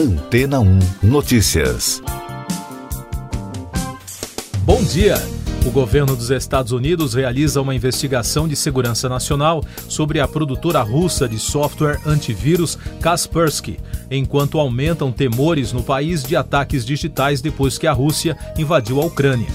Antena 0.00 0.60
1 0.60 0.78
Notícias. 1.02 2.02
Bom 4.62 4.82
dia! 4.82 5.16
O 5.66 5.70
governo 5.70 6.16
dos 6.16 6.30
Estados 6.30 6.72
Unidos 6.72 7.12
realiza 7.12 7.60
uma 7.60 7.74
investigação 7.74 8.48
de 8.48 8.56
segurança 8.56 9.10
nacional 9.10 9.62
sobre 9.90 10.18
a 10.18 10.26
produtora 10.26 10.80
russa 10.80 11.28
de 11.28 11.38
software 11.38 12.00
antivírus 12.06 12.78
Kaspersky, 13.02 13.78
enquanto 14.10 14.58
aumentam 14.58 15.12
temores 15.12 15.70
no 15.70 15.82
país 15.82 16.22
de 16.22 16.34
ataques 16.34 16.86
digitais 16.86 17.42
depois 17.42 17.76
que 17.76 17.86
a 17.86 17.92
Rússia 17.92 18.38
invadiu 18.56 19.02
a 19.02 19.04
Ucrânia. 19.04 19.48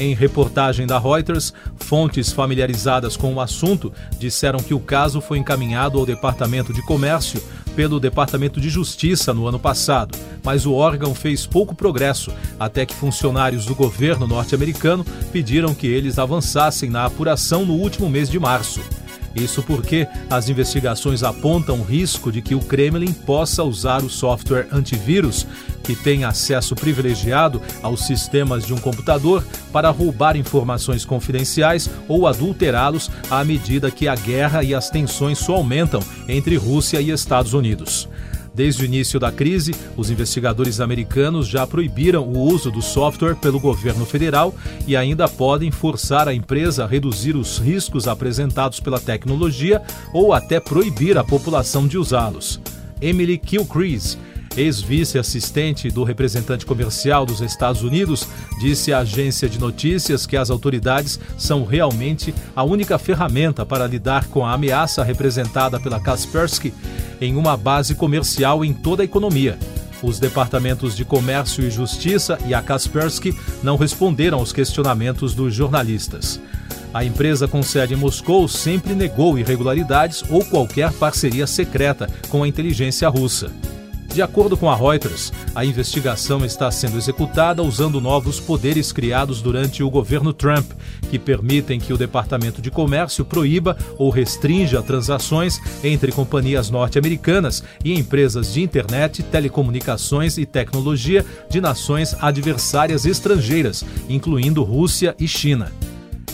Em 0.00 0.14
reportagem 0.14 0.84
da 0.84 0.98
Reuters, 0.98 1.52
fontes 1.76 2.32
familiarizadas 2.32 3.16
com 3.16 3.34
o 3.34 3.40
assunto 3.40 3.92
disseram 4.18 4.58
que 4.58 4.74
o 4.74 4.80
caso 4.80 5.20
foi 5.20 5.38
encaminhado 5.38 5.96
ao 5.96 6.04
Departamento 6.04 6.72
de 6.72 6.82
Comércio 6.82 7.40
pelo 7.74 8.00
Departamento 8.00 8.60
de 8.60 8.68
Justiça 8.68 9.32
no 9.32 9.46
ano 9.46 9.58
passado, 9.58 10.16
mas 10.42 10.66
o 10.66 10.74
órgão 10.74 11.14
fez 11.14 11.46
pouco 11.46 11.74
progresso 11.74 12.32
até 12.58 12.86
que 12.86 12.94
funcionários 12.94 13.66
do 13.66 13.74
governo 13.74 14.26
norte-americano 14.26 15.04
pediram 15.32 15.74
que 15.74 15.86
eles 15.86 16.18
avançassem 16.18 16.90
na 16.90 17.04
apuração 17.04 17.64
no 17.64 17.74
último 17.74 18.08
mês 18.08 18.28
de 18.28 18.38
março. 18.38 18.80
Isso 19.34 19.62
porque 19.62 20.06
as 20.28 20.48
investigações 20.48 21.22
apontam 21.22 21.80
o 21.80 21.84
risco 21.84 22.30
de 22.30 22.42
que 22.42 22.54
o 22.54 22.60
Kremlin 22.60 23.12
possa 23.12 23.62
usar 23.62 24.02
o 24.02 24.10
software 24.10 24.68
antivírus, 24.70 25.46
que 25.82 25.96
tem 25.96 26.24
acesso 26.24 26.74
privilegiado 26.74 27.60
aos 27.82 28.06
sistemas 28.06 28.64
de 28.64 28.74
um 28.74 28.78
computador, 28.78 29.44
para 29.72 29.90
roubar 29.90 30.36
informações 30.36 31.04
confidenciais 31.04 31.88
ou 32.06 32.26
adulterá-los 32.26 33.10
à 33.30 33.42
medida 33.44 33.90
que 33.90 34.06
a 34.06 34.14
guerra 34.14 34.62
e 34.62 34.74
as 34.74 34.90
tensões 34.90 35.38
só 35.38 35.56
aumentam 35.56 36.00
entre 36.28 36.56
Rússia 36.56 37.00
e 37.00 37.10
Estados 37.10 37.54
Unidos. 37.54 38.08
Desde 38.54 38.82
o 38.82 38.84
início 38.84 39.18
da 39.18 39.32
crise, 39.32 39.74
os 39.96 40.10
investigadores 40.10 40.78
americanos 40.78 41.48
já 41.48 41.66
proibiram 41.66 42.24
o 42.24 42.38
uso 42.38 42.70
do 42.70 42.82
software 42.82 43.36
pelo 43.36 43.58
governo 43.58 44.04
federal 44.04 44.54
e 44.86 44.94
ainda 44.94 45.26
podem 45.26 45.70
forçar 45.70 46.28
a 46.28 46.34
empresa 46.34 46.84
a 46.84 46.86
reduzir 46.86 47.34
os 47.34 47.58
riscos 47.58 48.06
apresentados 48.06 48.78
pela 48.78 49.00
tecnologia 49.00 49.80
ou 50.12 50.34
até 50.34 50.60
proibir 50.60 51.16
a 51.16 51.24
população 51.24 51.86
de 51.88 51.96
usá-los. 51.96 52.60
Emily 53.00 53.38
Kilcrease, 53.38 54.18
ex-vice-assistente 54.54 55.90
do 55.90 56.04
representante 56.04 56.66
comercial 56.66 57.24
dos 57.24 57.40
Estados 57.40 57.82
Unidos, 57.82 58.28
disse 58.60 58.92
à 58.92 58.98
agência 58.98 59.48
de 59.48 59.58
notícias 59.58 60.26
que 60.26 60.36
as 60.36 60.50
autoridades 60.50 61.18
são 61.38 61.64
realmente 61.64 62.34
a 62.54 62.62
única 62.62 62.98
ferramenta 62.98 63.64
para 63.64 63.86
lidar 63.86 64.26
com 64.26 64.44
a 64.44 64.52
ameaça 64.52 65.02
representada 65.02 65.80
pela 65.80 65.98
Kaspersky 65.98 66.72
em 67.22 67.36
uma 67.36 67.56
base 67.56 67.94
comercial 67.94 68.64
em 68.64 68.72
toda 68.72 69.02
a 69.02 69.04
economia. 69.04 69.56
Os 70.02 70.18
departamentos 70.18 70.96
de 70.96 71.04
Comércio 71.04 71.64
e 71.64 71.70
Justiça 71.70 72.36
e 72.44 72.52
a 72.52 72.60
Kaspersky 72.60 73.32
não 73.62 73.76
responderam 73.76 74.38
aos 74.38 74.52
questionamentos 74.52 75.32
dos 75.32 75.54
jornalistas. 75.54 76.40
A 76.92 77.04
empresa 77.04 77.46
com 77.46 77.62
sede 77.62 77.94
em 77.94 77.96
Moscou 77.96 78.48
sempre 78.48 78.94
negou 78.94 79.38
irregularidades 79.38 80.24
ou 80.28 80.44
qualquer 80.44 80.92
parceria 80.92 81.46
secreta 81.46 82.08
com 82.28 82.42
a 82.42 82.48
inteligência 82.48 83.08
russa. 83.08 83.52
De 84.12 84.20
acordo 84.20 84.58
com 84.58 84.68
a 84.68 84.76
Reuters, 84.76 85.32
a 85.54 85.64
investigação 85.64 86.44
está 86.44 86.70
sendo 86.70 86.98
executada 86.98 87.62
usando 87.62 87.98
novos 87.98 88.38
poderes 88.38 88.92
criados 88.92 89.40
durante 89.40 89.82
o 89.82 89.88
governo 89.88 90.34
Trump, 90.34 90.70
que 91.10 91.18
permitem 91.18 91.80
que 91.80 91.94
o 91.94 91.96
Departamento 91.96 92.60
de 92.60 92.70
Comércio 92.70 93.24
proíba 93.24 93.74
ou 93.96 94.10
restrinja 94.10 94.82
transações 94.82 95.58
entre 95.82 96.12
companhias 96.12 96.68
norte-americanas 96.68 97.64
e 97.82 97.98
empresas 97.98 98.52
de 98.52 98.60
internet, 98.60 99.22
telecomunicações 99.22 100.36
e 100.36 100.44
tecnologia 100.44 101.24
de 101.48 101.58
nações 101.58 102.14
adversárias 102.20 103.06
estrangeiras, 103.06 103.82
incluindo 104.10 104.62
Rússia 104.62 105.16
e 105.18 105.26
China. 105.26 105.72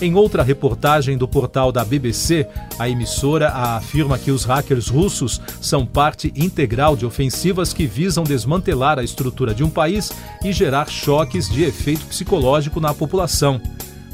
Em 0.00 0.14
outra 0.14 0.44
reportagem 0.44 1.18
do 1.18 1.26
portal 1.26 1.72
da 1.72 1.84
BBC, 1.84 2.46
a 2.78 2.88
emissora 2.88 3.48
afirma 3.48 4.16
que 4.16 4.30
os 4.30 4.44
hackers 4.44 4.86
russos 4.86 5.40
são 5.60 5.84
parte 5.84 6.32
integral 6.36 6.94
de 6.94 7.04
ofensivas 7.04 7.72
que 7.72 7.84
visam 7.84 8.22
desmantelar 8.22 9.00
a 9.00 9.02
estrutura 9.02 9.52
de 9.52 9.64
um 9.64 9.70
país 9.70 10.12
e 10.44 10.52
gerar 10.52 10.88
choques 10.88 11.48
de 11.48 11.64
efeito 11.64 12.06
psicológico 12.06 12.78
na 12.78 12.94
população. 12.94 13.60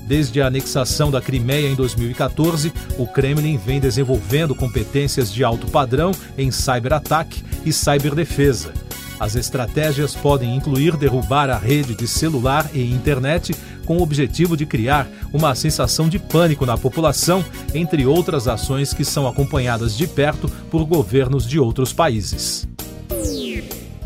Desde 0.07 0.41
a 0.41 0.47
anexação 0.47 1.11
da 1.11 1.21
Crimeia 1.21 1.69
em 1.69 1.75
2014, 1.75 2.73
o 2.99 3.07
Kremlin 3.07 3.59
vem 3.59 3.79
desenvolvendo 3.79 4.55
competências 4.55 5.31
de 5.31 5.45
alto 5.45 5.67
padrão 5.67 6.13
em 6.39 6.51
cyberataque 6.51 7.45
e 7.63 7.73
cyberdefesa. 7.73 8.73
As 9.19 9.37
estratégias 9.37 10.15
podem 10.15 10.57
incluir 10.57 10.97
derrubar 10.97 11.49
a 11.49 11.57
rede 11.57 11.95
de 11.95 12.07
celular 12.09 12.69
e 12.75 12.93
internet 12.93 13.55
com 13.85 13.99
o 13.99 14.03
objetivo 14.03 14.57
de 14.57 14.67
criar 14.67 15.09
uma 15.33 15.55
sensação 15.55 16.09
de 16.09 16.19
pânico 16.19 16.67
na 16.67 16.77
população, 16.77 17.45
entre 17.75 18.07
outras 18.07 18.49
ações 18.49 18.93
que 18.93 19.05
são 19.05 19.27
acompanhadas 19.27 19.97
de 19.97 20.07
perto 20.07 20.49
por 20.71 20.85
governos 20.85 21.47
de 21.47 21.59
outros 21.59 21.93
países. 21.93 22.67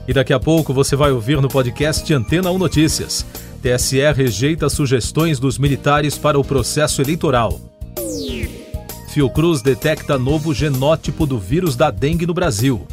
E 0.07 0.13
daqui 0.13 0.33
a 0.33 0.41
pouco 0.41 0.73
você 0.73 0.97
vai 0.97 1.13
ouvir 1.13 1.41
no 1.41 1.49
podcast 1.49 2.13
Antena 2.15 2.51
1 2.51 2.59
Notícias. 2.59 3.27
TSE 3.63 4.13
rejeita 4.13 4.69
sugestões 4.69 5.39
dos 5.39 5.59
militares 5.59 6.17
para 6.17 6.39
o 6.39 6.45
processo 6.45 7.03
eleitoral. 7.03 7.61
Fiocruz 9.09 9.61
detecta 9.61 10.17
novo 10.17 10.55
genótipo 10.55 11.27
do 11.27 11.39
vírus 11.39 11.77
da 11.77 11.91
dengue 11.91 12.27
no 12.27 12.33
Brasil. 12.33 12.87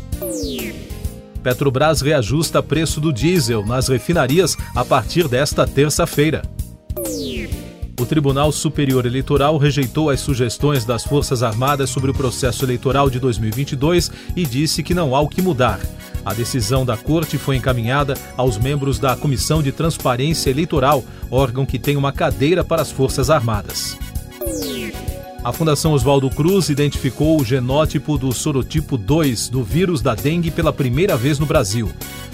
Petrobras 1.43 2.01
reajusta 2.01 2.63
preço 2.63 2.99
do 2.99 3.13
diesel 3.13 3.63
nas 3.63 3.87
refinarias 3.87 4.57
a 4.73 4.83
partir 4.83 5.27
desta 5.27 5.67
terça-feira. 5.67 6.41
O 8.05 8.07
Tribunal 8.07 8.51
Superior 8.51 9.07
Eleitoral 9.07 9.57
rejeitou 9.57 10.11
as 10.11 10.19
sugestões 10.19 10.85
das 10.85 11.03
Forças 11.03 11.41
Armadas 11.41 11.89
sobre 11.89 12.11
o 12.11 12.13
processo 12.13 12.63
eleitoral 12.63 13.09
de 13.09 13.19
2022 13.19 14.11
e 14.35 14.45
disse 14.45 14.83
que 14.83 14.93
não 14.93 15.15
há 15.15 15.21
o 15.21 15.27
que 15.27 15.41
mudar. 15.41 15.79
A 16.23 16.31
decisão 16.31 16.85
da 16.85 16.95
Corte 16.95 17.39
foi 17.39 17.55
encaminhada 17.55 18.13
aos 18.37 18.59
membros 18.59 18.99
da 18.99 19.15
Comissão 19.15 19.63
de 19.63 19.71
Transparência 19.71 20.51
Eleitoral, 20.51 21.03
órgão 21.31 21.65
que 21.65 21.79
tem 21.79 21.97
uma 21.97 22.13
cadeira 22.13 22.63
para 22.63 22.83
as 22.83 22.91
Forças 22.91 23.31
Armadas. 23.31 23.97
A 25.45 25.53
Fundação 25.53 25.93
Oswaldo 25.93 26.27
Cruz 26.27 26.69
identificou 26.69 27.39
o 27.39 27.45
genótipo 27.45 28.17
do 28.17 28.31
sorotipo 28.31 28.97
2 28.97 29.47
do 29.49 29.63
vírus 29.63 30.01
da 30.01 30.15
dengue 30.15 30.49
pela 30.49 30.73
primeira 30.73 31.15
vez 31.15 31.37
no 31.37 31.45
Brasil. 31.45 31.91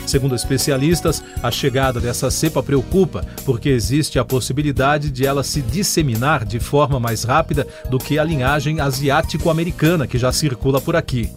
Segundo 0.08 0.34
especialistas, 0.34 1.22
a 1.44 1.52
chegada 1.52 2.00
dessa 2.00 2.32
cepa 2.32 2.64
preocupa, 2.64 3.26
porque 3.44 3.68
existe 3.68 4.18
a 4.18 4.24
possibilidade 4.24 5.12
de 5.12 5.26
ela 5.26 5.44
se 5.44 5.62
disseminar 5.62 6.46
de 6.46 6.58
forma 6.58 7.02
mais 7.02 7.26
rápida 7.26 7.68
do 7.90 7.98
que 7.98 8.18
a 8.18 8.24
linhagem 8.24 8.80
asiático-americana 8.80 10.08
que 10.08 10.18
já 10.18 10.32
circula 10.32 10.80
por 10.80 10.96
aqui. 10.96 11.30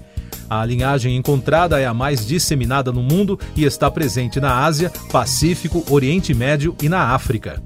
A 0.48 0.64
linhagem 0.64 1.16
encontrada 1.16 1.80
é 1.80 1.86
a 1.86 1.92
mais 1.92 2.24
disseminada 2.24 2.92
no 2.92 3.02
mundo 3.02 3.36
e 3.56 3.64
está 3.64 3.90
presente 3.90 4.38
na 4.38 4.64
Ásia, 4.64 4.92
Pacífico, 5.10 5.84
Oriente 5.90 6.32
Médio 6.32 6.76
e 6.80 6.88
na 6.88 7.12
África. 7.12 7.60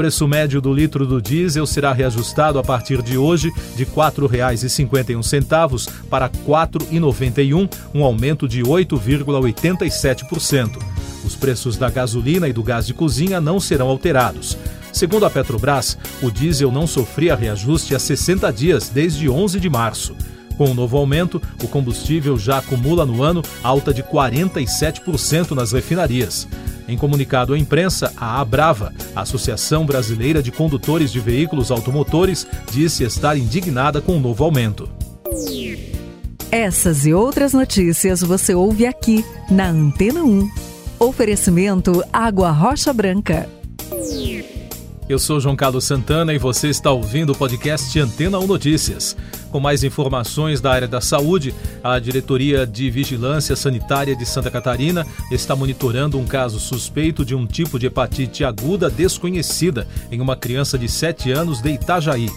Preço 0.00 0.26
médio 0.26 0.62
do 0.62 0.72
litro 0.72 1.06
do 1.06 1.20
diesel 1.20 1.66
será 1.66 1.92
reajustado 1.92 2.58
a 2.58 2.64
partir 2.64 3.02
de 3.02 3.18
hoje 3.18 3.52
de 3.76 3.84
R$ 3.84 3.90
4,51 3.94 5.92
para 6.08 6.24
R$ 6.24 6.32
4,91, 6.48 7.70
um 7.94 8.02
aumento 8.02 8.48
de 8.48 8.62
8,87%. 8.62 10.78
Os 11.22 11.36
preços 11.36 11.76
da 11.76 11.90
gasolina 11.90 12.48
e 12.48 12.52
do 12.54 12.62
gás 12.62 12.86
de 12.86 12.94
cozinha 12.94 13.42
não 13.42 13.60
serão 13.60 13.88
alterados. 13.88 14.56
Segundo 14.90 15.26
a 15.26 15.30
Petrobras, 15.30 15.98
o 16.22 16.30
diesel 16.30 16.72
não 16.72 16.86
sofria 16.86 17.36
reajuste 17.36 17.94
há 17.94 17.98
60 17.98 18.50
dias, 18.54 18.88
desde 18.88 19.28
11 19.28 19.60
de 19.60 19.68
março. 19.68 20.16
Com 20.56 20.70
o 20.70 20.74
novo 20.74 20.96
aumento, 20.96 21.42
o 21.62 21.68
combustível 21.68 22.38
já 22.38 22.56
acumula 22.56 23.04
no 23.04 23.22
ano 23.22 23.42
alta 23.62 23.92
de 23.92 24.02
47% 24.02 25.50
nas 25.50 25.72
refinarias. 25.72 26.48
Em 26.90 26.98
comunicado 26.98 27.54
à 27.54 27.58
imprensa, 27.58 28.12
a 28.16 28.40
Abrava, 28.40 28.92
Associação 29.14 29.86
Brasileira 29.86 30.42
de 30.42 30.50
Condutores 30.50 31.12
de 31.12 31.20
Veículos 31.20 31.70
Automotores, 31.70 32.44
disse 32.72 33.04
estar 33.04 33.36
indignada 33.36 34.00
com 34.00 34.16
o 34.16 34.20
novo 34.20 34.42
aumento. 34.42 34.90
Essas 36.50 37.06
e 37.06 37.14
outras 37.14 37.52
notícias 37.52 38.22
você 38.22 38.54
ouve 38.56 38.86
aqui 38.86 39.24
na 39.48 39.68
Antena 39.68 40.24
1. 40.24 40.50
Oferecimento 40.98 42.02
Água 42.12 42.50
Rocha 42.50 42.92
Branca. 42.92 43.48
Eu 45.08 45.18
sou 45.18 45.40
João 45.40 45.56
Carlos 45.56 45.84
Santana 45.84 46.32
e 46.34 46.38
você 46.38 46.68
está 46.68 46.90
ouvindo 46.90 47.30
o 47.30 47.36
podcast 47.36 47.98
Antena 48.00 48.38
1 48.40 48.46
Notícias. 48.48 49.16
Com 49.50 49.58
mais 49.58 49.82
informações 49.82 50.60
da 50.60 50.70
área 50.70 50.86
da 50.86 51.00
saúde, 51.00 51.52
a 51.82 51.98
Diretoria 51.98 52.66
de 52.66 52.90
Vigilância 52.90 53.56
Sanitária 53.56 54.14
de 54.14 54.26
Santa 54.26 54.50
Catarina 54.50 55.06
está 55.30 55.56
monitorando 55.56 56.18
um 56.18 56.26
caso 56.26 56.60
suspeito 56.60 57.24
de 57.24 57.34
um 57.34 57.46
tipo 57.46 57.78
de 57.78 57.86
hepatite 57.86 58.44
aguda 58.44 58.90
desconhecida 58.90 59.86
em 60.10 60.20
uma 60.20 60.36
criança 60.36 60.78
de 60.78 60.88
7 60.88 61.32
anos 61.32 61.60
de 61.60 61.70
Itajaí. 61.70 62.30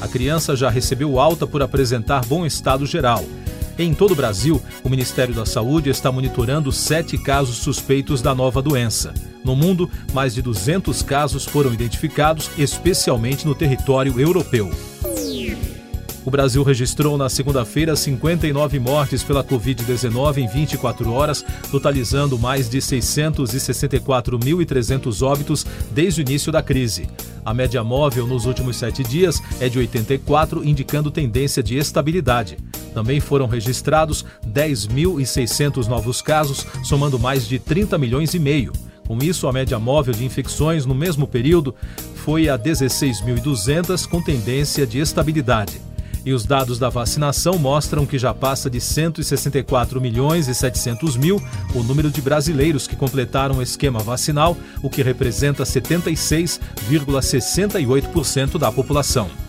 A 0.00 0.08
criança 0.08 0.54
já 0.54 0.70
recebeu 0.70 1.18
alta 1.18 1.46
por 1.46 1.62
apresentar 1.62 2.24
bom 2.24 2.46
estado 2.46 2.86
geral. 2.86 3.24
Em 3.78 3.94
todo 3.94 4.10
o 4.10 4.16
Brasil, 4.16 4.60
o 4.82 4.88
Ministério 4.88 5.32
da 5.32 5.46
Saúde 5.46 5.88
está 5.88 6.10
monitorando 6.10 6.72
sete 6.72 7.16
casos 7.16 7.58
suspeitos 7.58 8.20
da 8.20 8.34
nova 8.34 8.60
doença. 8.60 9.14
No 9.44 9.54
mundo, 9.54 9.88
mais 10.12 10.34
de 10.34 10.42
200 10.42 11.00
casos 11.02 11.44
foram 11.44 11.72
identificados, 11.72 12.50
especialmente 12.58 13.46
no 13.46 13.54
território 13.54 14.20
europeu. 14.20 14.68
O 16.28 16.30
Brasil 16.30 16.62
registrou 16.62 17.16
na 17.16 17.30
segunda-feira 17.30 17.96
59 17.96 18.78
mortes 18.78 19.24
pela 19.24 19.42
Covid-19 19.42 20.36
em 20.36 20.46
24 20.46 21.10
horas, 21.10 21.42
totalizando 21.70 22.38
mais 22.38 22.68
de 22.68 22.80
664.300 22.80 25.26
óbitos 25.26 25.64
desde 25.90 26.20
o 26.20 26.24
início 26.28 26.52
da 26.52 26.62
crise. 26.62 27.08
A 27.42 27.54
média 27.54 27.82
móvel 27.82 28.26
nos 28.26 28.44
últimos 28.44 28.76
sete 28.76 29.02
dias 29.02 29.42
é 29.58 29.70
de 29.70 29.78
84, 29.78 30.62
indicando 30.62 31.10
tendência 31.10 31.62
de 31.62 31.78
estabilidade. 31.78 32.58
Também 32.92 33.20
foram 33.20 33.46
registrados 33.46 34.22
10.600 34.46 35.86
novos 35.86 36.20
casos, 36.20 36.66
somando 36.84 37.18
mais 37.18 37.48
de 37.48 37.58
30 37.58 37.96
milhões 37.96 38.34
e 38.34 38.38
meio. 38.38 38.74
Com 39.06 39.16
isso, 39.16 39.48
a 39.48 39.52
média 39.52 39.78
móvel 39.78 40.12
de 40.12 40.26
infecções 40.26 40.84
no 40.84 40.94
mesmo 40.94 41.26
período 41.26 41.74
foi 42.16 42.50
a 42.50 42.58
16.200, 42.58 44.06
com 44.06 44.20
tendência 44.20 44.86
de 44.86 44.98
estabilidade. 44.98 45.87
E 46.24 46.32
os 46.32 46.44
dados 46.44 46.78
da 46.78 46.88
vacinação 46.88 47.58
mostram 47.58 48.06
que 48.06 48.18
já 48.18 48.32
passa 48.34 48.68
de 48.70 48.80
164 48.80 50.00
milhões 50.00 50.48
e 50.48 50.54
700 50.54 51.16
mil 51.16 51.42
o 51.74 51.82
número 51.82 52.10
de 52.10 52.20
brasileiros 52.20 52.86
que 52.86 52.94
completaram 52.96 53.56
o 53.58 53.62
esquema 53.62 54.00
vacinal, 54.00 54.56
o 54.82 54.90
que 54.90 55.02
representa 55.02 55.64
76,68% 55.64 58.58
da 58.58 58.70
população. 58.70 59.47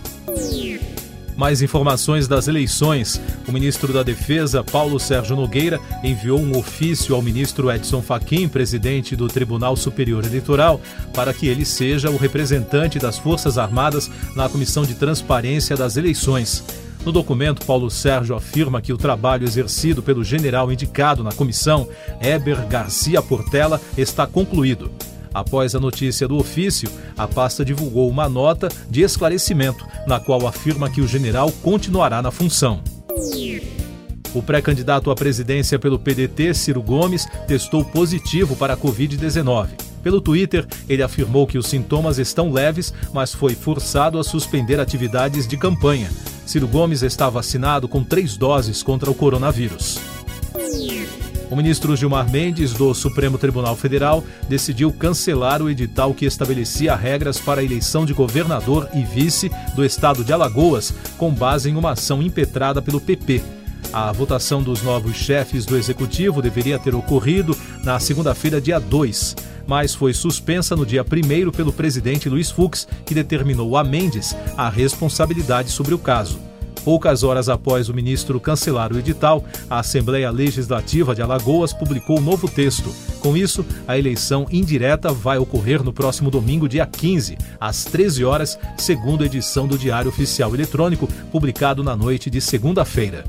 Mais 1.40 1.62
informações 1.62 2.28
das 2.28 2.50
eleições. 2.50 3.22
O 3.48 3.52
ministro 3.54 3.94
da 3.94 4.04
Defesa, 4.04 4.62
Paulo 4.62 5.00
Sérgio 5.00 5.38
Nogueira, 5.38 5.80
enviou 6.04 6.38
um 6.38 6.58
ofício 6.58 7.16
ao 7.16 7.22
ministro 7.22 7.72
Edson 7.72 8.02
Fachin, 8.02 8.50
presidente 8.50 9.16
do 9.16 9.30
Tribunal 9.30 9.78
Superior 9.78 10.26
Eleitoral, 10.26 10.82
para 11.14 11.34
que 11.34 11.48
ele 11.48 11.64
seja 11.64 12.10
o 12.10 12.18
representante 12.18 13.00
das 13.00 13.18
Forças 13.18 13.58
Armadas 13.58 14.12
na 14.36 14.50
Comissão 14.50 14.84
de 14.84 14.96
Transparência 14.96 15.78
das 15.78 15.96
Eleições. 15.96 16.62
No 17.06 17.12
documento, 17.14 17.66
Paulo 17.66 17.90
Sérgio 17.90 18.36
afirma 18.36 18.82
que 18.82 18.92
o 18.92 18.98
trabalho 18.98 19.46
exercido 19.46 20.04
pelo 20.04 20.26
general 20.26 20.70
indicado 20.70 21.24
na 21.24 21.32
comissão, 21.32 21.88
Eber 22.22 22.68
Garcia 22.68 23.22
Portela, 23.22 23.80
está 23.98 24.28
concluído. 24.28 24.92
Após 25.34 25.76
a 25.76 25.80
notícia 25.80 26.28
do 26.28 26.38
ofício, 26.38 26.90
a 27.18 27.28
pasta 27.28 27.64
divulgou 27.64 28.10
uma 28.10 28.28
nota 28.28 28.70
de 28.90 29.02
esclarecimento, 29.02 29.86
na 30.08 30.20
qual 30.20 30.48
afirma 30.48 30.90
que 30.90 31.02
o 31.02 31.08
general 31.08 31.52
continuará 31.62 32.22
na 32.22 32.32
função. 32.32 32.82
O 34.34 34.44
pré-candidato 34.44 35.10
à 35.10 35.16
presidência 35.16 35.80
pelo 35.80 35.98
PDT, 35.98 36.54
Ciro 36.54 36.82
Gomes, 36.82 37.28
testou 37.48 37.84
positivo 37.84 38.56
para 38.56 38.74
a 38.74 38.78
Covid-19. 38.78 39.70
Pelo 40.04 40.22
Twitter, 40.22 40.66
ele 40.88 41.04
afirmou 41.04 41.46
que 41.46 41.58
os 41.58 41.68
sintomas 41.68 42.20
estão 42.20 42.52
leves, 42.52 42.94
mas 43.14 43.34
foi 43.34 43.54
forçado 43.54 44.18
a 44.18 44.24
suspender 44.24 44.80
atividades 44.80 45.48
de 45.48 45.58
campanha. 45.58 46.10
Ciro 46.46 46.68
Gomes 46.68 47.02
está 47.04 47.30
vacinado 47.30 47.88
com 47.88 48.04
três 48.04 48.38
doses 48.38 48.82
contra 48.82 49.10
o 49.10 49.16
coronavírus. 49.16 50.00
O 51.50 51.56
ministro 51.56 51.96
Gilmar 51.96 52.30
Mendes, 52.30 52.74
do 52.74 52.94
Supremo 52.94 53.36
Tribunal 53.38 53.76
Federal, 53.76 54.24
decidiu 54.48 54.92
cancelar 54.92 55.64
o 55.64 55.70
edital 55.70 56.14
que 56.14 56.26
estabelecia 56.26 56.96
regras 56.96 57.40
para 57.40 57.62
a 57.62 57.64
eleição 57.64 58.06
de 58.06 58.14
governador 58.14 58.88
e 58.94 59.02
vice 59.02 59.50
do 59.76 59.84
estado 59.84 60.24
de 60.24 60.32
Alagoas, 60.32 60.94
com 61.18 61.34
base 61.34 61.70
em 61.70 61.76
uma 61.76 61.94
ação 61.94 62.22
impetrada 62.22 62.84
pelo 62.84 63.02
PP. 63.02 63.42
A 63.92 64.12
votação 64.12 64.62
dos 64.62 64.84
novos 64.84 65.16
chefes 65.16 65.66
do 65.66 65.76
executivo 65.76 66.40
deveria 66.40 66.78
ter 66.78 66.94
ocorrido 66.94 67.58
na 67.84 68.00
segunda-feira, 68.00 68.62
dia 68.62 68.80
2, 68.80 69.36
mas 69.66 69.96
foi 69.96 70.14
suspensa 70.14 70.76
no 70.76 70.86
dia 70.86 71.04
1 71.04 71.50
pelo 71.50 71.74
presidente 71.74 72.30
Luiz 72.30 72.52
Fux, 72.52 72.88
que 73.04 73.16
determinou 73.16 73.76
a 73.76 73.84
Mendes 73.84 74.36
a 74.56 74.70
responsabilidade 74.70 75.72
sobre 75.72 75.96
o 75.96 75.98
caso. 75.98 76.49
Poucas 76.90 77.22
horas 77.22 77.50
após 77.50 77.88
o 77.88 77.94
ministro 77.94 78.40
cancelar 78.40 78.92
o 78.92 78.98
edital, 78.98 79.46
a 79.70 79.78
Assembleia 79.78 80.32
Legislativa 80.32 81.14
de 81.14 81.22
Alagoas 81.22 81.72
publicou 81.72 82.18
um 82.18 82.22
novo 82.22 82.50
texto. 82.50 82.92
Com 83.20 83.38
isso, 83.38 83.64
a 83.88 83.96
eleição 83.96 84.48
indireta 84.52 85.14
vai 85.14 85.38
ocorrer 85.38 85.84
no 85.84 85.94
próximo 85.94 86.32
domingo, 86.32 86.68
dia 86.68 86.88
15, 86.88 87.38
às 87.60 87.86
13 87.86 88.26
horas, 88.26 88.58
segundo 88.76 89.22
a 89.22 89.28
edição 89.28 89.68
do 89.68 89.78
Diário 89.78 90.10
Oficial 90.10 90.52
Eletrônico, 90.56 91.08
publicado 91.32 91.84
na 91.84 91.96
noite 91.96 92.28
de 92.28 92.42
segunda-feira. 92.42 93.24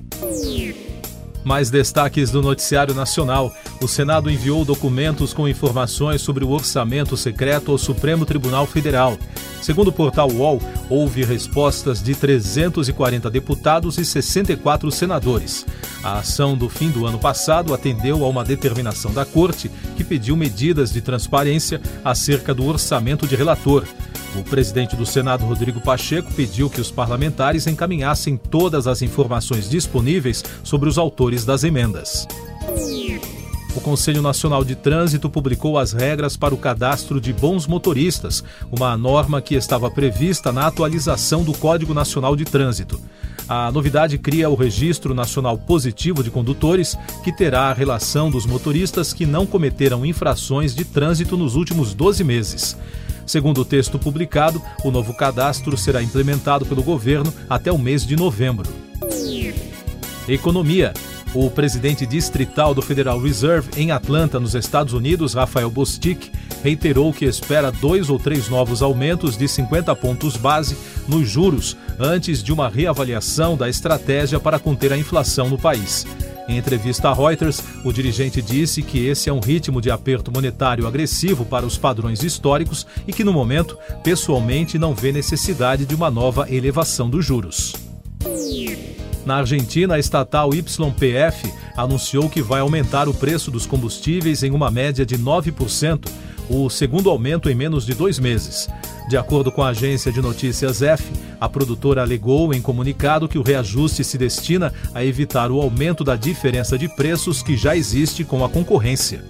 Mais 1.42 1.70
destaques 1.70 2.31
do 2.31 2.42
Noticiário 2.42 2.94
Nacional. 2.94 3.52
O 3.81 3.88
Senado 3.88 4.31
enviou 4.31 4.64
documentos 4.64 5.32
com 5.32 5.48
informações 5.48 6.20
sobre 6.20 6.44
o 6.44 6.50
orçamento 6.50 7.16
secreto 7.16 7.72
ao 7.72 7.78
Supremo 7.78 8.26
Tribunal 8.26 8.66
Federal. 8.66 9.16
Segundo 9.62 9.88
o 9.88 9.92
portal 9.92 10.31
UOL, 10.31 10.60
houve 10.88 11.22
respostas 11.22 12.02
de 12.02 12.14
340 12.14 13.31
deputados 13.31 13.98
e 13.98 14.04
64 14.04 14.90
senadores. 14.90 15.66
A 16.02 16.19
ação 16.19 16.56
do 16.56 16.69
fim 16.69 16.90
do 16.90 17.06
ano 17.06 17.19
passado 17.19 17.75
atendeu 17.75 18.25
a 18.25 18.28
uma 18.28 18.44
determinação 18.44 19.12
da 19.12 19.25
Corte 19.25 19.70
que 19.96 20.04
pediu 20.04 20.37
medidas 20.37 20.92
de 20.92 21.00
transparência 21.00 21.81
acerca 22.04 22.54
do 22.54 22.66
orçamento 22.66 23.26
de 23.26 23.37
relator. 23.37 23.84
O 24.37 24.44
presidente 24.44 24.94
do 24.94 25.05
Senado, 25.05 25.44
Rodrigo 25.44 25.81
Pacheco, 25.81 26.32
pediu 26.35 26.71
que 26.71 26.81
os 26.81 26.91
parlamentares 26.91 27.67
encaminhassem 27.67 28.37
todas 28.37 28.87
as 28.87 29.03
informações 29.03 29.69
disponíveis 29.69 30.44
sobre 30.62 30.88
os 30.88 30.99
autores 30.99 31.44
das 31.44 31.65
emendas. 31.65 32.29
O 33.75 33.81
Conselho 33.81 34.21
Nacional 34.21 34.65
de 34.65 34.75
Trânsito 34.75 35.31
publicou 35.31 35.79
as 35.79 35.93
regras 35.93 36.37
para 36.37 36.55
o 36.55 36.59
cadastro 36.59 37.21
de 37.21 37.32
bons 37.32 37.67
motoristas, 37.67 38.43
uma 38.71 38.97
norma 38.97 39.41
que 39.41 39.55
estava 39.55 39.91
prevista 39.91 40.53
na 40.53 40.67
atualização 40.67 41.44
do 41.44 41.53
Código 41.53 41.94
Nacional 41.94 42.35
de 42.35 42.44
Trânsito. 42.44 43.00
A 43.49 43.71
novidade 43.73 44.17
cria 44.19 44.49
o 44.49 44.55
Registro 44.55 45.15
Nacional 45.15 45.59
Positivo 45.59 46.23
de 46.23 46.31
Condutores, 46.31 46.97
que 47.25 47.33
terá 47.33 47.62
a 47.62 47.73
relação 47.73 48.31
dos 48.31 48.47
motoristas 48.47 49.12
que 49.12 49.26
não 49.26 49.44
cometeram 49.44 50.06
infrações 50.06 50.75
de 50.75 50.85
trânsito 50.85 51.37
nos 51.37 51.56
últimos 51.56 51.94
12 51.94 52.23
meses. 52.23 52.76
Segundo 53.26 53.61
o 53.61 53.64
texto 53.64 53.99
publicado, 53.99 54.62
o 54.84 54.90
novo 54.90 55.14
cadastro 55.14 55.76
será 55.76 56.02
implementado 56.02 56.67
pelo 56.67 56.82
governo 56.82 57.32
até 57.49 57.70
o 57.70 57.78
mês 57.78 58.06
de 58.06 58.17
novembro. 58.17 58.69
Economia. 60.28 60.93
O 61.32 61.49
presidente 61.49 62.05
distrital 62.05 62.75
do 62.75 62.82
Federal 62.82 63.20
Reserve 63.20 63.70
em 63.76 63.93
Atlanta, 63.93 64.40
nos 64.40 64.56
Estados 64.56 64.92
Unidos, 64.92 65.35
Rafael 65.35 65.71
Bostic, 65.71 66.28
reiterou 66.62 67.12
que 67.12 67.25
espera 67.25 67.71
dois 67.71 68.11
ou 68.11 68.18
três 68.18 68.49
novos 68.49 68.83
aumentos 68.83 69.37
de 69.37 69.47
50 69.47 69.95
pontos 69.95 70.37
base 70.37 70.76
nos 71.06 71.28
juros 71.28 71.76
antes 72.00 72.42
de 72.42 72.52
uma 72.52 72.68
reavaliação 72.68 73.56
da 73.56 73.68
estratégia 73.68 74.40
para 74.40 74.59
conter 74.59 74.92
a 74.92 74.99
inflação 74.99 75.49
no 75.49 75.56
país. 75.56 76.04
Em 76.50 76.59
entrevista 76.59 77.11
à 77.11 77.14
Reuters, 77.14 77.62
o 77.85 77.92
dirigente 77.92 78.42
disse 78.42 78.83
que 78.83 79.07
esse 79.07 79.30
é 79.30 79.33
um 79.33 79.38
ritmo 79.38 79.80
de 79.80 79.88
aperto 79.88 80.33
monetário 80.33 80.85
agressivo 80.85 81.45
para 81.45 81.64
os 81.64 81.78
padrões 81.78 82.25
históricos 82.25 82.85
e 83.07 83.12
que, 83.12 83.23
no 83.23 83.33
momento, 83.33 83.78
pessoalmente 84.02 84.76
não 84.76 84.92
vê 84.92 85.12
necessidade 85.12 85.87
de 85.87 85.95
uma 85.95 86.11
nova 86.11 86.52
elevação 86.52 87.09
dos 87.09 87.25
juros. 87.25 87.73
Na 89.25 89.37
Argentina, 89.37 89.95
a 89.95 89.99
estatal 90.00 90.50
YPF 90.52 91.52
anunciou 91.76 92.28
que 92.28 92.42
vai 92.42 92.61
aumentar 92.61 93.09
o 93.09 93.14
preço 93.14 93.49
dos 93.49 93.64
combustíveis 93.64 94.42
em 94.42 94.50
uma 94.50 94.73
média 94.73 95.07
de 95.07 95.16
9%, 95.16 96.09
o 96.49 96.69
segundo 96.69 97.09
aumento 97.09 97.49
em 97.49 97.54
menos 97.54 97.87
de 97.87 97.95
dois 97.95 98.19
meses. 98.19 98.69
De 99.11 99.17
acordo 99.17 99.50
com 99.50 99.61
a 99.61 99.71
agência 99.71 100.12
de 100.12 100.23
notícias 100.23 100.83
F, 100.83 101.02
a 101.40 101.49
produtora 101.49 102.00
alegou 102.00 102.55
em 102.55 102.62
comunicado 102.62 103.29
que 103.29 103.38
o 103.38 103.43
reajuste 103.43 104.05
se 104.05 104.17
destina 104.17 104.73
a 104.95 105.05
evitar 105.05 105.50
o 105.50 105.61
aumento 105.61 106.05
da 106.05 106.14
diferença 106.14 106.79
de 106.79 106.88
preços 106.88 107.43
que 107.43 107.57
já 107.57 107.75
existe 107.75 108.23
com 108.23 108.45
a 108.45 108.49
concorrência. 108.49 109.25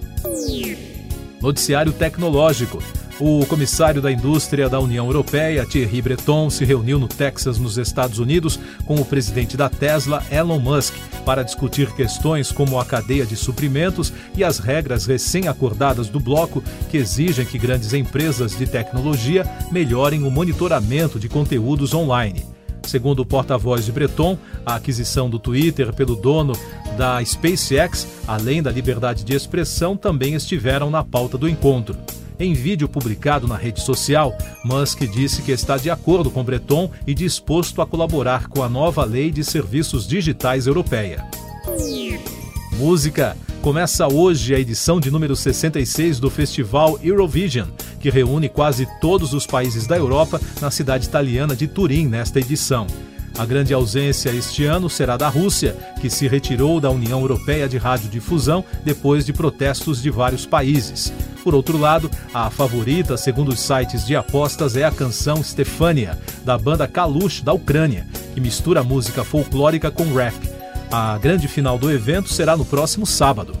Noticiário 1.41 1.91
Tecnológico. 1.91 2.77
O 3.23 3.45
comissário 3.45 4.01
da 4.01 4.11
indústria 4.11 4.67
da 4.67 4.79
União 4.79 5.05
Europeia, 5.05 5.63
Thierry 5.63 6.01
Breton, 6.01 6.49
se 6.49 6.65
reuniu 6.65 6.97
no 6.97 7.07
Texas, 7.07 7.59
nos 7.59 7.77
Estados 7.77 8.17
Unidos, 8.17 8.59
com 8.83 8.95
o 8.95 9.05
presidente 9.05 9.55
da 9.55 9.69
Tesla, 9.69 10.23
Elon 10.31 10.57
Musk, 10.57 10.95
para 11.23 11.43
discutir 11.43 11.91
questões 11.91 12.51
como 12.51 12.79
a 12.79 12.85
cadeia 12.85 13.23
de 13.23 13.35
suprimentos 13.35 14.11
e 14.35 14.43
as 14.43 14.57
regras 14.57 15.05
recém-acordadas 15.05 16.07
do 16.07 16.19
bloco 16.19 16.63
que 16.89 16.97
exigem 16.97 17.45
que 17.45 17.59
grandes 17.59 17.93
empresas 17.93 18.57
de 18.57 18.65
tecnologia 18.65 19.45
melhorem 19.71 20.23
o 20.23 20.31
monitoramento 20.31 21.19
de 21.19 21.29
conteúdos 21.29 21.93
online. 21.93 22.43
Segundo 22.87 23.19
o 23.19 23.25
porta-voz 23.25 23.85
de 23.85 23.91
Breton, 23.91 24.35
a 24.65 24.77
aquisição 24.77 25.29
do 25.29 25.37
Twitter 25.37 25.93
pelo 25.93 26.15
dono 26.15 26.53
da 26.97 27.23
SpaceX, 27.23 28.07
além 28.27 28.63
da 28.63 28.71
liberdade 28.71 29.23
de 29.23 29.35
expressão, 29.35 29.95
também 29.95 30.33
estiveram 30.33 30.89
na 30.89 31.03
pauta 31.03 31.37
do 31.37 31.47
encontro. 31.47 31.95
Em 32.41 32.53
vídeo 32.53 32.89
publicado 32.89 33.47
na 33.47 33.55
rede 33.55 33.81
social, 33.81 34.35
Musk 34.65 35.01
disse 35.01 35.43
que 35.43 35.51
está 35.51 35.77
de 35.77 35.91
acordo 35.91 36.31
com 36.31 36.43
Breton 36.43 36.89
e 37.05 37.13
disposto 37.13 37.83
a 37.83 37.85
colaborar 37.85 38.47
com 38.47 38.63
a 38.63 38.67
nova 38.67 39.05
lei 39.05 39.29
de 39.29 39.43
serviços 39.43 40.07
digitais 40.07 40.65
europeia. 40.65 41.23
música. 42.71 43.37
Começa 43.61 44.07
hoje 44.07 44.55
a 44.55 44.59
edição 44.59 44.99
de 44.99 45.11
número 45.11 45.35
66 45.35 46.19
do 46.19 46.31
Festival 46.31 46.99
Eurovision, 47.03 47.67
que 47.99 48.09
reúne 48.09 48.49
quase 48.49 48.87
todos 48.99 49.33
os 49.33 49.45
países 49.45 49.85
da 49.85 49.95
Europa 49.95 50.41
na 50.59 50.71
cidade 50.71 51.05
italiana 51.05 51.55
de 51.55 51.67
Turim 51.67 52.07
nesta 52.07 52.39
edição. 52.39 52.87
A 53.37 53.45
grande 53.45 53.73
ausência 53.73 54.29
este 54.29 54.65
ano 54.65 54.89
será 54.89 55.17
da 55.17 55.29
Rússia, 55.29 55.75
que 55.99 56.09
se 56.09 56.27
retirou 56.27 56.79
da 56.79 56.89
União 56.89 57.21
Europeia 57.21 57.67
de 57.67 57.77
Radiodifusão 57.77 58.63
depois 58.83 59.25
de 59.25 59.33
protestos 59.33 60.01
de 60.01 60.09
vários 60.09 60.45
países. 60.45 61.11
Por 61.43 61.55
outro 61.55 61.77
lado, 61.77 62.09
a 62.33 62.49
favorita, 62.49 63.17
segundo 63.17 63.49
os 63.49 63.59
sites 63.59 64.05
de 64.05 64.15
apostas, 64.15 64.75
é 64.75 64.83
a 64.83 64.91
canção 64.91 65.43
Stefania, 65.43 66.19
da 66.45 66.57
banda 66.57 66.87
Kalush, 66.87 67.41
da 67.41 67.53
Ucrânia, 67.53 68.05
que 68.33 68.41
mistura 68.41 68.83
música 68.83 69.23
folclórica 69.23 69.89
com 69.89 70.13
rap. 70.13 70.35
A 70.91 71.17
grande 71.17 71.47
final 71.47 71.79
do 71.79 71.91
evento 71.91 72.29
será 72.29 72.55
no 72.55 72.65
próximo 72.65 73.05
sábado. 73.05 73.53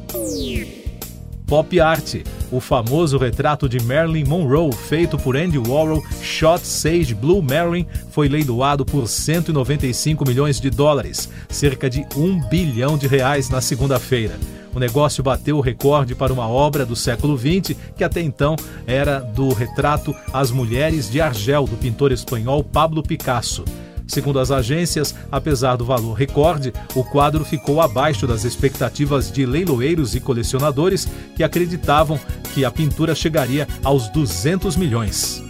Pop 1.47 1.79
Art, 1.79 2.15
o 2.51 2.59
famoso 2.59 3.17
retrato 3.17 3.67
de 3.69 3.79
Marilyn 3.79 4.25
Monroe, 4.25 4.73
feito 4.73 5.17
por 5.17 5.37
Andy 5.37 5.57
Warhol, 5.57 6.03
Shot 6.21 6.65
Sage 6.65 7.15
Blue 7.15 7.41
Marilyn, 7.41 7.85
foi 8.09 8.27
leiloado 8.27 8.85
por 8.85 9.07
195 9.07 10.27
milhões 10.27 10.59
de 10.59 10.69
dólares, 10.69 11.29
cerca 11.49 11.89
de 11.89 12.05
um 12.15 12.39
bilhão 12.49 12.97
de 12.97 13.07
reais 13.07 13.49
na 13.49 13.61
segunda-feira. 13.61 14.37
O 14.73 14.79
negócio 14.79 15.23
bateu 15.23 15.57
o 15.57 15.61
recorde 15.61 16.15
para 16.15 16.31
uma 16.31 16.47
obra 16.47 16.85
do 16.85 16.95
século 16.95 17.37
XX, 17.37 17.75
que 17.95 18.03
até 18.03 18.21
então 18.21 18.55
era 18.87 19.19
do 19.19 19.53
retrato 19.53 20.15
As 20.31 20.49
Mulheres 20.49 21.09
de 21.09 21.19
Argel, 21.19 21.65
do 21.65 21.75
pintor 21.75 22.11
espanhol 22.11 22.63
Pablo 22.63 23.03
Picasso. 23.03 23.65
Segundo 24.11 24.39
as 24.39 24.51
agências, 24.51 25.15
apesar 25.31 25.77
do 25.77 25.85
valor 25.85 26.11
recorde, 26.11 26.73
o 26.93 27.01
quadro 27.01 27.45
ficou 27.45 27.79
abaixo 27.79 28.27
das 28.27 28.43
expectativas 28.43 29.31
de 29.31 29.45
leiloeiros 29.45 30.15
e 30.15 30.19
colecionadores 30.19 31.07
que 31.33 31.41
acreditavam 31.41 32.19
que 32.53 32.65
a 32.65 32.69
pintura 32.69 33.15
chegaria 33.15 33.65
aos 33.81 34.09
200 34.09 34.75
milhões. 34.75 35.41